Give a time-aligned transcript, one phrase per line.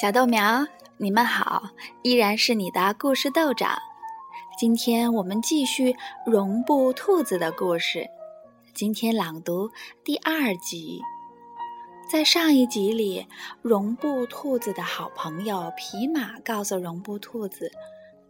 [0.00, 1.62] 小豆苗，你们好，
[2.00, 3.76] 依然是你的故事豆长。
[4.58, 8.08] 今天我们继续绒布兔子的故事。
[8.72, 9.70] 今天朗读
[10.02, 11.02] 第二集。
[12.10, 13.26] 在上一集里，
[13.60, 17.70] 绒布兔子的好朋友皮马告诉绒布兔子，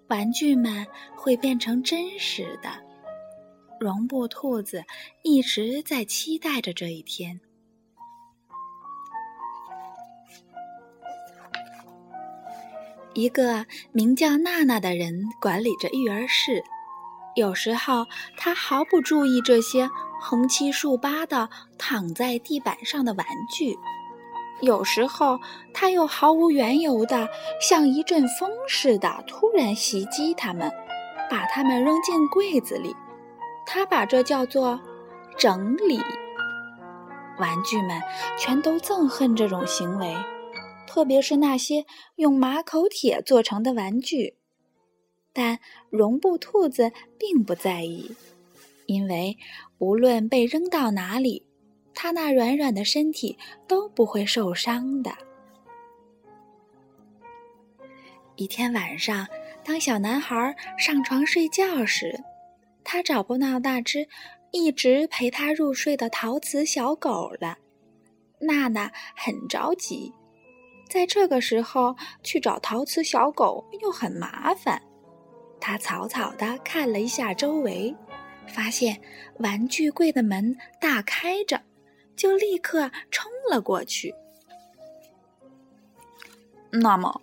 [0.09, 2.69] 玩具们会变成真实的。
[3.79, 4.83] 绒布兔子
[5.23, 7.41] 一直在期待着这一天。
[13.15, 16.63] 一个名叫娜娜的人管理着育儿室，
[17.35, 19.89] 有时候他毫不注意这些
[20.21, 23.77] 横七竖八的躺在地板上的玩具，
[24.61, 25.39] 有时候
[25.75, 27.29] 他又毫无缘由的
[27.61, 30.71] 像一阵风似的突然袭击他们，
[31.29, 32.95] 把他们扔进柜子里。
[33.67, 34.81] 他把这叫做
[35.37, 36.01] 整理。
[37.39, 38.01] 玩具们
[38.37, 40.15] 全都憎恨这种行为。
[40.93, 44.35] 特别是那些用马口铁做成的玩具，
[45.33, 48.11] 但绒布兔子并不在意，
[48.87, 49.39] 因为
[49.79, 51.47] 无论被扔到哪里，
[51.95, 53.39] 它那软软的身体
[53.69, 55.13] 都不会受伤的。
[58.35, 59.29] 一天晚上，
[59.63, 62.21] 当小男孩上床睡觉时，
[62.83, 64.09] 他找不到那只
[64.51, 67.59] 一直陪他入睡的陶瓷小狗了。
[68.41, 70.13] 娜娜很着急。
[70.91, 74.83] 在这个时候去找陶瓷小狗又很麻烦，
[75.61, 77.95] 他草草地看了一下周围，
[78.49, 79.01] 发现
[79.39, 81.63] 玩具柜的门大开着，
[82.17, 84.13] 就立刻冲了过去。
[86.73, 87.21] 那么，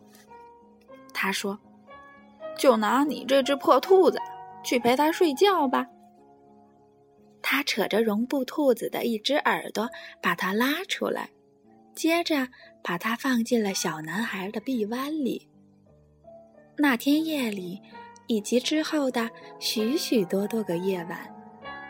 [1.13, 1.59] 他说
[2.57, 4.17] ：“就拿你这只破兔子
[4.63, 5.85] 去陪它睡觉吧。”
[7.43, 9.89] 他扯着绒布兔子的一只耳朵，
[10.21, 11.29] 把它拉出来。
[11.95, 12.47] 接着
[12.87, 15.49] 把它放进了小男孩的臂弯里。
[16.77, 17.81] 那天夜里，
[18.27, 21.19] 以及之后的许许多多个夜晚，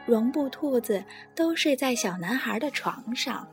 [0.07, 1.03] 绒布兔子
[1.35, 3.47] 都睡在小男孩的床上。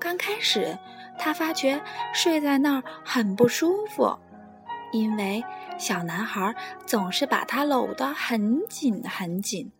[0.00, 0.74] 刚开始，
[1.18, 1.78] 他发觉
[2.14, 4.18] 睡在那儿很不舒服，
[4.90, 5.44] 因为
[5.78, 6.54] 小男孩
[6.86, 9.70] 总是把他搂得很紧很紧，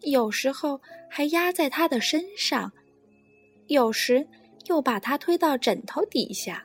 [0.00, 0.80] 有时候
[1.10, 2.72] 还压在他的身上，
[3.66, 4.26] 有时。
[4.66, 6.64] 又把他推到枕头底下，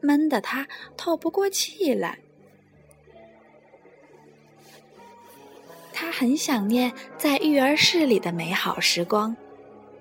[0.00, 0.66] 闷得他
[0.96, 2.18] 透不过气来。
[5.92, 9.34] 他很想念在育儿室里的美好时光，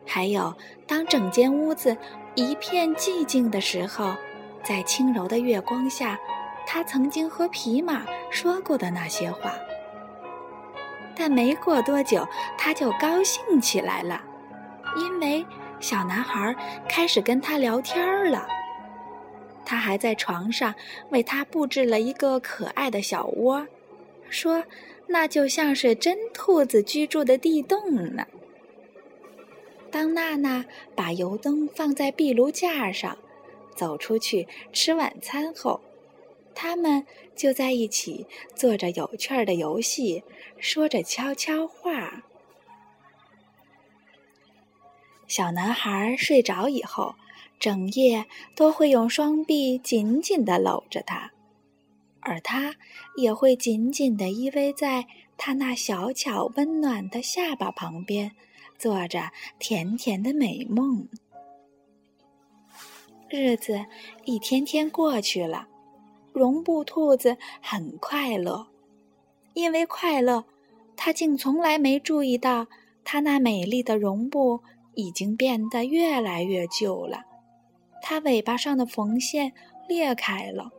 [0.06, 0.54] 还有
[0.86, 1.96] 当整间屋子
[2.36, 4.16] 一片寂静的时候，
[4.64, 6.20] 在轻柔的月光下，
[6.68, 9.54] 他曾经和皮马说过的那些话。
[11.16, 14.22] 但没过多久，他就高兴起来了，
[14.98, 15.46] 因为。
[15.80, 16.56] 小男孩
[16.90, 18.48] 开始跟他聊天了，
[19.64, 20.74] 他还在床上
[21.10, 23.68] 为他布置了一个可爱的小窝，
[24.30, 24.64] 说
[25.08, 28.26] 那就像是真兔子居住的地洞呢。
[29.92, 30.66] 当娜娜
[30.96, 33.18] 把油灯放在壁炉架上，
[33.76, 35.80] 走出去吃晚餐后，
[36.56, 37.06] 他们
[37.36, 38.26] 就在一起
[38.56, 40.24] 做着有趣的游戏，
[40.58, 42.24] 说着悄悄话。
[45.28, 47.16] 小男孩睡着以后，
[47.60, 48.26] 整夜
[48.56, 51.32] 都会用双臂紧紧地搂着他，
[52.20, 52.76] 而他
[53.16, 58.32] 也会紧紧地依偎在他那小巧温暖的下巴旁边，
[58.78, 61.08] 做着甜甜的美梦。
[63.28, 63.84] 日子
[64.26, 65.68] 一天天过去了，
[66.34, 68.68] 绒布兔子很快乐，
[69.54, 70.46] 因为快乐，
[70.96, 72.68] 他竟从来没注意到
[73.04, 74.62] 他那美丽的绒布。
[74.96, 77.24] 已经变得越来越旧了，
[78.02, 79.54] 它尾巴上的缝线
[79.88, 80.72] 裂开了，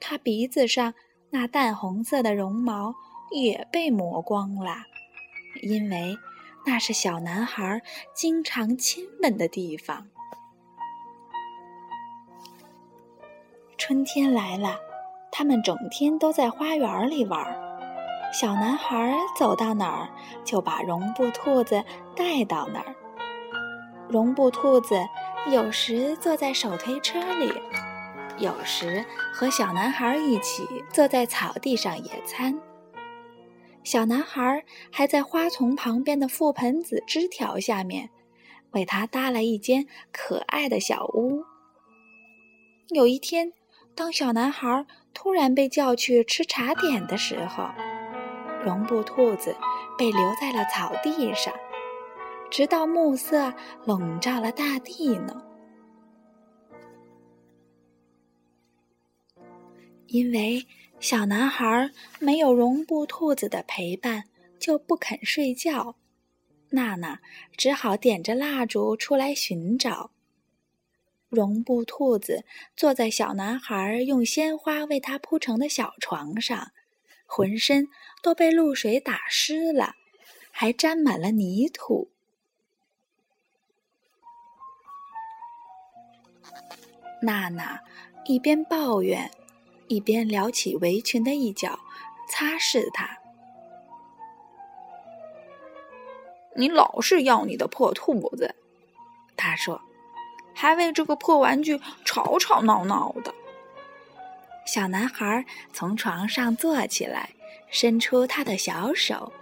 [0.00, 0.94] 它鼻子上
[1.30, 2.94] 那淡红色的绒毛
[3.30, 4.76] 也被磨光了，
[5.62, 6.16] 因为
[6.66, 7.82] 那是小男孩
[8.14, 10.06] 经常亲吻的地方。
[13.76, 14.76] 春天来了，
[15.30, 17.56] 他们整天都在花园里玩。
[18.30, 20.08] 小男孩走到哪儿，
[20.44, 21.82] 就把绒布兔子
[22.14, 22.94] 带到哪儿。
[24.08, 24.96] 绒布兔子
[25.50, 27.52] 有时坐在手推车里，
[28.38, 32.58] 有时和小男孩一起坐在草地上野餐。
[33.84, 38.10] 小男孩还在花丛旁边的覆盆子枝条下面，
[38.72, 41.44] 为他搭了一间可爱的小屋。
[42.88, 43.52] 有一天，
[43.94, 47.68] 当小男孩突然被叫去吃茶点的时候，
[48.64, 49.54] 绒布兔子
[49.98, 51.52] 被留在了草地上。
[52.50, 53.52] 直到暮色
[53.84, 55.44] 笼罩了大地呢。
[60.06, 60.66] 因为
[61.00, 64.24] 小男孩没有绒布兔子的陪伴，
[64.58, 65.96] 就不肯睡觉。
[66.70, 67.20] 娜娜
[67.56, 70.10] 只好点着蜡烛出来寻找。
[71.28, 76.72] 绒布兔子坐在小男孩用鲜花为他铺成的小床上，
[77.26, 77.86] 浑身
[78.22, 79.94] 都被露水打湿了，
[80.50, 82.10] 还沾满了泥土。
[87.20, 87.80] 娜娜
[88.24, 89.30] 一边抱怨，
[89.88, 91.78] 一边撩起围裙的一角，
[92.28, 93.18] 擦拭它。
[96.54, 98.54] 你老是要你的破兔子，
[99.36, 99.80] 他说，
[100.54, 103.34] 还为这个破玩具吵吵闹闹的。
[104.66, 107.30] 小男孩从床上坐起来，
[107.70, 109.32] 伸出他的小手，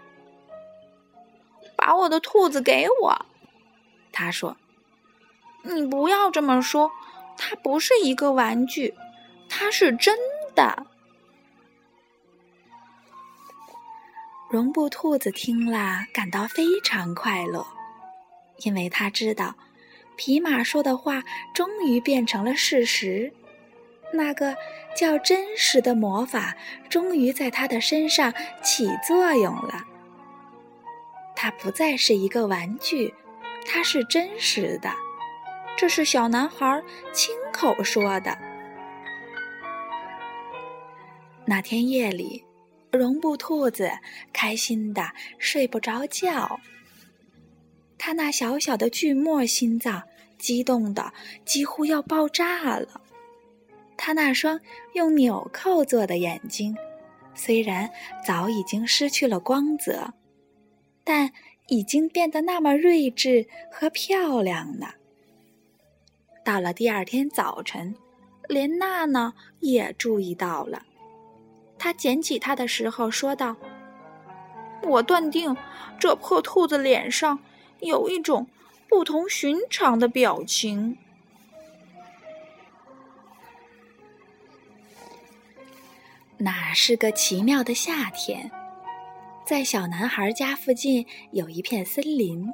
[1.74, 3.26] 把我的兔子给我。
[4.12, 4.56] 他说
[5.64, 6.90] ：“你不要这么说。”
[7.36, 8.94] 它不是一个玩具，
[9.48, 10.16] 它是真
[10.54, 10.86] 的。
[14.48, 17.66] 绒布兔子听了，感到非常快乐，
[18.58, 19.56] 因为他知道，
[20.16, 21.22] 皮马说的话
[21.52, 23.32] 终于变成了事实。
[24.12, 24.56] 那个
[24.94, 26.56] 叫真实的魔法，
[26.88, 28.32] 终于在他的身上
[28.62, 29.84] 起作用了。
[31.34, 33.12] 它不再是一个玩具，
[33.66, 34.90] 它是真实的。
[35.76, 36.82] 这是小男孩
[37.12, 38.36] 亲口说的。
[41.44, 42.42] 那天夜里，
[42.90, 43.90] 绒布兔子
[44.32, 46.58] 开心的睡不着觉。
[47.98, 50.02] 他那小小的锯末心脏
[50.38, 51.12] 激动的
[51.44, 53.02] 几乎要爆炸了。
[53.96, 54.60] 他那双
[54.94, 56.76] 用纽扣做的眼睛，
[57.34, 57.90] 虽然
[58.24, 60.14] 早已经失去了光泽，
[61.04, 61.32] 但
[61.68, 64.88] 已经变得那么睿智和漂亮呢。
[66.46, 67.96] 到了第二天早晨，
[68.48, 70.80] 连娜娜也注意到了。
[71.76, 73.56] 她捡起它的时候说道
[74.86, 75.56] ：“我断定，
[75.98, 77.40] 这破兔子脸上
[77.80, 78.46] 有一种
[78.88, 80.96] 不同寻常的表情。”
[86.38, 88.48] 那是个奇妙的夏天，
[89.44, 92.48] 在小男孩家附近有一片森林。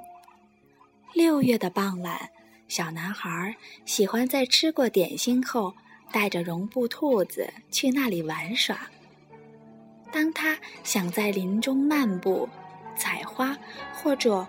[1.13, 2.31] 六月的傍晚。
[2.69, 3.55] 小男孩
[3.85, 5.75] 喜欢在吃过点心后，
[6.11, 8.79] 带着绒布兔子去那里玩耍。
[10.11, 12.49] 当他想在林中漫步、
[12.97, 13.57] 采花
[13.95, 14.47] 或者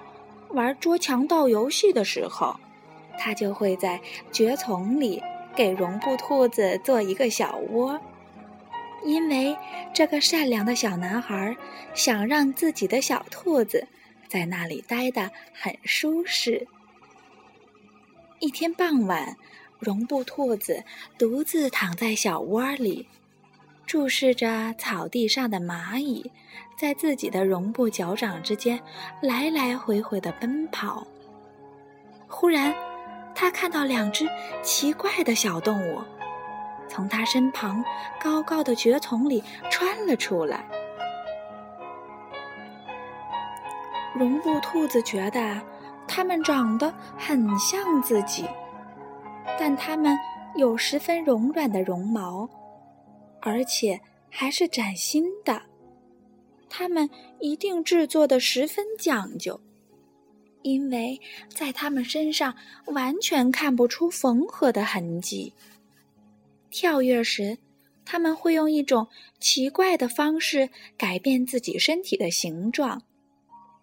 [0.50, 2.60] 玩捉强盗游戏的时候，
[3.18, 4.00] 他就会在
[4.32, 5.22] 蕨丛里
[5.56, 8.00] 给绒布兔子做一个小窝，
[9.04, 9.56] 因为
[9.94, 11.56] 这个善良的小男孩
[11.94, 13.88] 想让自己的小兔子
[14.28, 16.68] 在那里待得很舒适。
[18.44, 19.38] 一天傍晚，
[19.80, 20.84] 绒布兔子
[21.18, 23.08] 独自躺在小窝里，
[23.86, 26.30] 注视着草地上的蚂蚁
[26.78, 28.78] 在自己的绒布脚掌之间
[29.22, 31.08] 来来回回的奔跑。
[32.28, 32.76] 忽然，
[33.34, 34.28] 他看到两只
[34.62, 36.02] 奇怪的小动物
[36.90, 37.82] 从他身旁
[38.20, 39.42] 高高的蕨丛里
[39.72, 40.66] 穿了出来。
[44.14, 45.62] 绒布兔子觉得。
[46.08, 48.46] 它们长得很像自己，
[49.60, 50.18] 但它们
[50.56, 52.48] 有十分柔软的绒毛，
[53.42, 55.62] 而且还是崭新的。
[56.70, 59.60] 它们一定制作的十分讲究，
[60.62, 61.20] 因为
[61.50, 62.56] 在它们身上
[62.88, 65.54] 完全看不出缝合的痕迹。
[66.72, 67.58] 跳跃时，
[68.06, 69.08] 它们会用一种
[69.40, 73.04] 奇怪的方式改变自己身体的形状。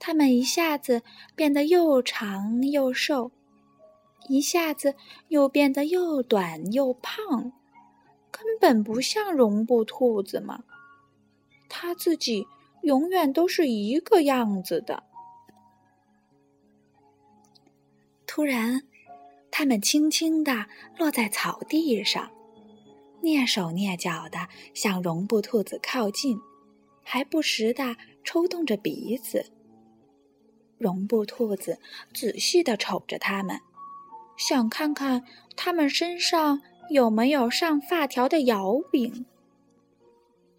[0.03, 1.03] 它们一下子
[1.37, 3.31] 变得又长又瘦，
[4.29, 4.97] 一下子
[5.29, 7.53] 又变得又短又胖，
[8.31, 10.65] 根本不像绒布兔子嘛。
[11.69, 12.47] 它自己
[12.83, 15.03] 永远都是一个样子的。
[18.27, 18.83] 突然，
[19.51, 20.67] 它们轻轻地
[20.97, 22.31] 落在草地上，
[23.21, 26.41] 蹑手蹑脚地向绒布兔子靠近，
[27.03, 29.53] 还不时地抽动着鼻子。
[30.81, 31.79] 绒布兔子
[32.15, 33.61] 仔细地瞅着它们，
[34.39, 35.23] 想看看
[35.55, 39.27] 它们身上有没有上发条的摇柄，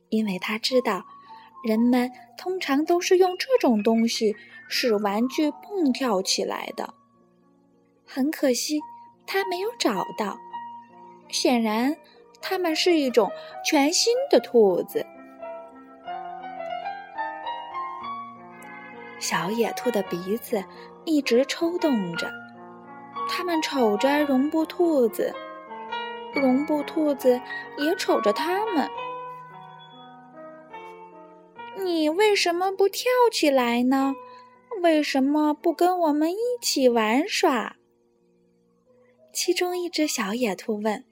[0.09, 1.03] 因为他知道，
[1.63, 4.35] 人们通常都是用这种东西
[4.69, 6.93] 使玩具蹦跳起来的。
[8.05, 8.79] 很可惜，
[9.25, 10.37] 他没有找到。
[11.29, 11.97] 显然，
[12.41, 13.31] 它们是一种
[13.65, 15.03] 全新的兔子。
[19.31, 20.61] 小野兔的鼻子
[21.05, 22.29] 一直抽动着，
[23.29, 25.33] 它们瞅着绒布兔子，
[26.35, 27.39] 绒布兔子
[27.77, 28.89] 也瞅着它们。
[31.77, 34.13] 你为什么不跳起来呢？
[34.81, 37.77] 为什么不跟我们一起玩耍？”
[39.31, 41.05] 其中一只小野兔问。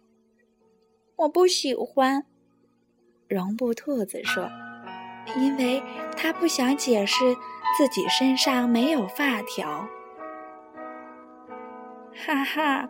[1.16, 2.26] “我不喜欢。”
[3.30, 4.50] 绒布兔子说
[5.40, 5.82] ，“因为
[6.18, 7.34] 它不想解释
[7.78, 9.88] 自己身上没有发条。”
[12.16, 12.90] 哈哈，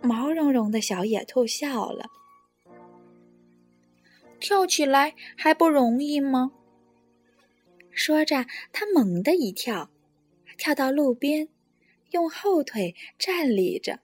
[0.00, 2.06] 毛茸茸的小野兔笑了。
[4.38, 6.52] 跳起来还不容易吗？
[7.90, 9.90] 说着，他猛地一跳，
[10.56, 11.48] 跳到路边，
[12.12, 13.98] 用后腿站立着。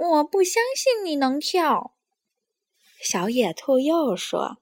[0.00, 1.94] 我不相信你能跳，
[3.00, 4.58] 小野兔又说。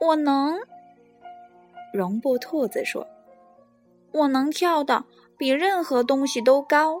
[0.00, 0.58] 我能，
[1.92, 3.06] 绒布兔子说。
[4.12, 5.04] 我能跳的
[5.36, 7.00] 比任何东西都高。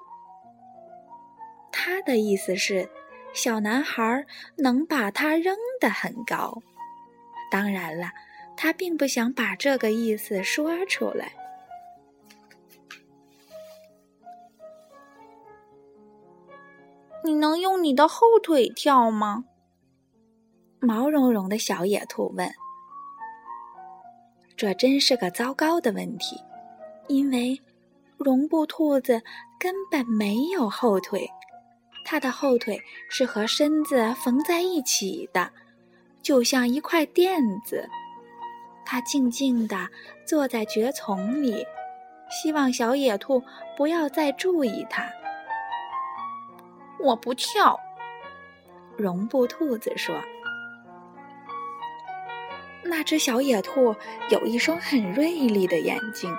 [1.70, 2.88] 他的意思是，
[3.32, 4.26] 小男孩
[4.56, 6.62] 能把它扔得很高。
[7.50, 8.10] 当然了，
[8.56, 11.32] 他并不想把这个意思说出来。
[17.24, 19.44] 你能用你的后腿跳吗？
[20.80, 22.50] 毛茸茸的小野兔问。
[24.56, 26.42] 这真是个糟糕的问题。
[27.08, 27.60] 因为
[28.16, 29.22] 绒布兔子
[29.60, 31.28] 根本没有后腿，
[32.04, 35.50] 它的后腿是和身子缝在一起的，
[36.22, 37.88] 就像一块垫子。
[38.84, 39.88] 它静静地
[40.24, 41.64] 坐在蕨丛里，
[42.30, 43.42] 希望小野兔
[43.76, 45.04] 不要再注意它。
[46.98, 47.78] 我不跳，
[48.96, 50.16] 绒布兔子说。
[52.86, 53.94] 那只小野兔
[54.30, 56.36] 有一双很锐利的眼睛。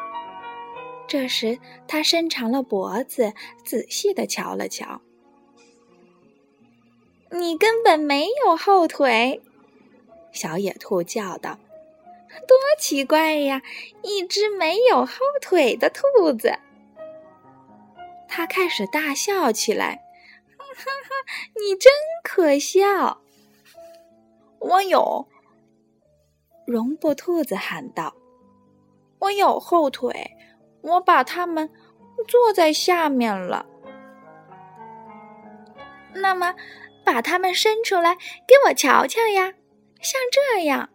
[1.08, 5.02] 这时，他伸长了脖子，仔细的瞧了瞧。
[7.32, 9.42] “你根本没有后腿！”
[10.32, 11.58] 小野兔叫道
[12.48, 13.62] ，“多奇怪呀，
[14.04, 16.60] 一只没有后腿的兔子！”
[18.28, 20.04] 他开始大笑起来
[20.58, 21.10] ，“哈哈，
[21.56, 21.92] 你真
[22.24, 23.22] 可笑！”
[24.60, 25.28] 我有，
[26.68, 28.14] 绒布兔子喊道
[29.18, 30.32] ，“我有后腿。”
[30.82, 31.70] 我把它们
[32.28, 33.66] 坐在下面了。
[36.14, 36.56] 那么，
[37.04, 39.54] 把它们伸出来给我瞧瞧呀，
[40.00, 40.90] 像这样。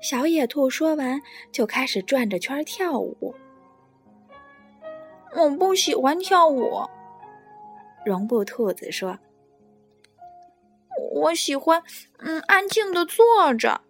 [0.00, 1.20] 小野兔说完，
[1.50, 3.34] 就开始转着圈跳舞。
[5.34, 6.82] 我不喜欢跳舞，
[8.04, 9.18] 绒布兔子说
[11.14, 11.82] ：“我喜欢，
[12.18, 13.80] 嗯，安静的坐着。”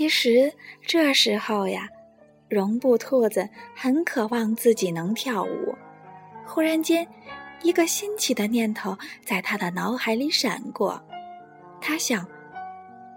[0.00, 1.86] 其实这时候呀，
[2.48, 5.74] 绒布兔子很渴望自己能跳舞。
[6.46, 7.06] 忽然间，
[7.60, 10.98] 一个新奇的念头在他的脑海里闪过。
[11.82, 12.26] 他想，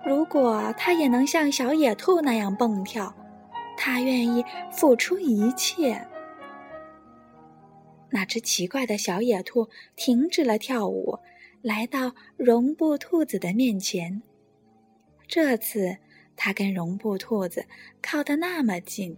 [0.05, 3.15] 如果他也能像小野兔那样蹦跳，
[3.77, 6.05] 他愿意付出一切。
[8.09, 11.17] 那只奇怪的小野兔停止了跳舞，
[11.61, 14.21] 来到绒布兔子的面前。
[15.29, 15.95] 这次。
[16.35, 17.65] 它跟绒布兔子
[18.01, 19.17] 靠得那么近，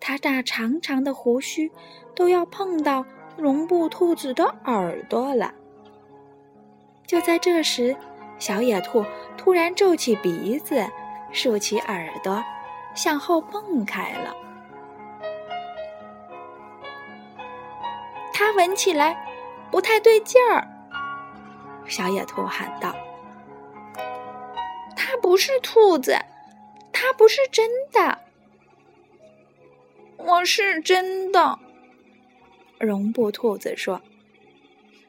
[0.00, 1.70] 它那长长的胡须
[2.14, 3.04] 都要碰到
[3.36, 5.54] 绒布兔子的耳朵了。
[7.06, 7.96] 就在这时，
[8.38, 9.04] 小野兔
[9.36, 10.86] 突然皱起鼻子，
[11.32, 12.42] 竖起耳朵，
[12.94, 14.34] 向后蹦开了。
[18.32, 19.16] 它闻起来
[19.70, 20.66] 不太对劲儿，
[21.86, 22.94] 小野兔喊道。
[25.22, 26.18] 不是兔子，
[26.92, 28.18] 它不是真的。
[30.18, 31.58] 我是真的，
[32.78, 34.02] 绒布兔子说：“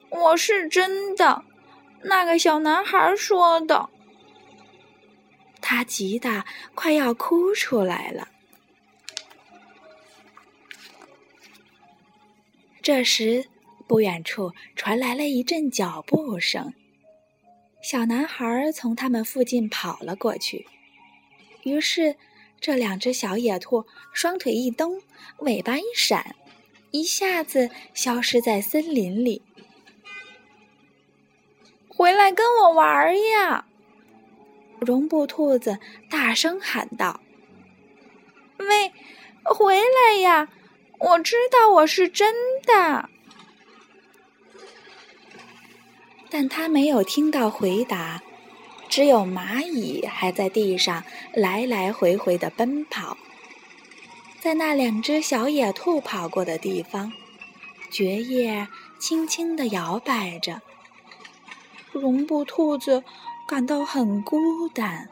[0.09, 1.43] 我是真的。”
[2.05, 3.89] 那个小男孩说的。
[5.61, 8.27] 他急得快要哭出来了。
[12.81, 13.45] 这时，
[13.87, 16.73] 不远处传来了一阵脚步声。
[17.83, 20.65] 小男孩从他们附近跑了过去，
[21.63, 22.15] 于是
[22.61, 25.01] 这两只小野兔双腿一蹬，
[25.39, 26.33] 尾巴一闪，
[26.91, 29.41] 一下子消失在森林里。
[31.89, 33.65] 回来跟我玩呀！
[34.79, 35.77] 绒布兔子
[36.09, 37.19] 大声喊道
[38.59, 38.93] ：“喂，
[39.43, 40.49] 回来呀！
[40.99, 43.09] 我知道我是真的。”
[46.35, 48.19] 但他没有听到回答，
[48.89, 53.15] 只有蚂蚁还在地上来来回回的奔跑。
[54.39, 57.13] 在那两只小野兔跑过的地方，
[57.91, 58.67] 蕨叶
[58.99, 60.59] 轻轻地摇摆着，
[61.91, 63.03] 绒布兔子
[63.47, 65.07] 感到很孤单。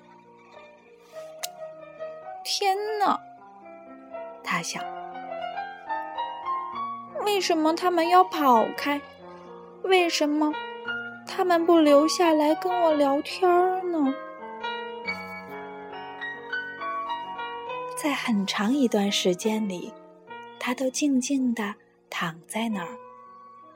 [2.44, 3.20] 天哪！
[4.44, 4.84] 他想，
[7.24, 9.00] 为什么他们要跑开？
[9.84, 10.52] 为什么
[11.34, 13.50] 他们不留下来跟我聊天
[13.90, 14.14] 呢？
[17.96, 19.94] 在很长一段时间里，
[20.60, 21.74] 他都静静地
[22.10, 22.98] 躺在那儿，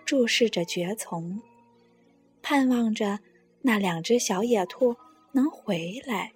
[0.04, 1.42] 注视着蕨丛，
[2.42, 3.20] 盼望着
[3.62, 4.98] 那两只小野兔
[5.32, 6.34] 能回来。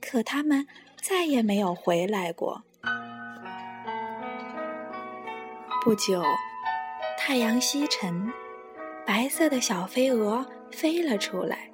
[0.00, 0.68] 可他们
[1.02, 2.62] 再也没有回来过。
[5.82, 6.22] 不久，
[7.18, 8.32] 太阳西沉，
[9.06, 11.70] 白色的小飞蛾飞了出来。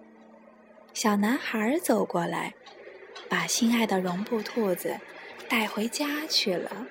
[0.93, 2.55] 小男孩走过来。
[3.29, 5.01] 把心爱的绒布兔子
[5.49, 6.87] 带回家去了。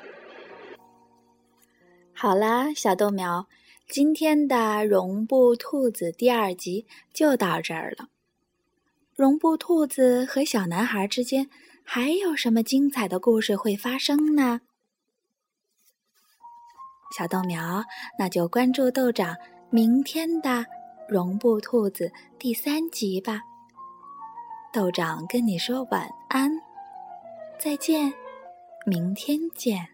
[2.15, 3.47] 好啦，小豆苗，
[3.87, 8.09] 今天的绒布兔子第二集就到这儿了。
[9.15, 11.47] 绒布兔子和小男孩之间
[11.83, 14.61] 还有什么精彩的故事会发生呢？
[17.15, 17.83] 小豆苗，
[18.17, 19.35] 那就关注豆长
[19.73, 20.65] 明天的
[21.07, 23.41] 绒布兔子第三集吧。
[24.73, 26.51] 豆长跟你说晚安，
[27.57, 28.13] 再见，
[28.85, 29.90] 明天见。